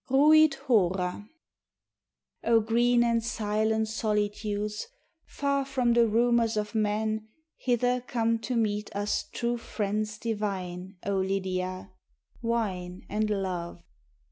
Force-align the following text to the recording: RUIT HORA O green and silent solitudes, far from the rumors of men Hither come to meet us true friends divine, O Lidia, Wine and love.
RUIT 0.09 0.55
HORA 0.65 1.29
O 2.43 2.59
green 2.59 3.03
and 3.03 3.23
silent 3.23 3.87
solitudes, 3.87 4.87
far 5.27 5.63
from 5.63 5.93
the 5.93 6.07
rumors 6.07 6.57
of 6.57 6.73
men 6.73 7.27
Hither 7.59 8.01
come 8.07 8.39
to 8.39 8.55
meet 8.55 8.89
us 8.95 9.25
true 9.31 9.57
friends 9.59 10.17
divine, 10.17 10.95
O 11.05 11.17
Lidia, 11.17 11.91
Wine 12.41 13.05
and 13.09 13.29
love. 13.29 13.83